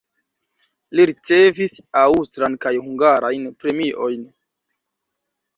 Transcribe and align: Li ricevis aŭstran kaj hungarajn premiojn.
Li 0.99 1.03
ricevis 1.09 1.75
aŭstran 2.03 2.57
kaj 2.65 2.73
hungarajn 2.87 3.47
premiojn. 3.65 4.25